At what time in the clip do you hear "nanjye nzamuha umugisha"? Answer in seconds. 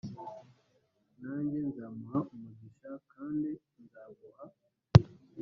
1.19-2.89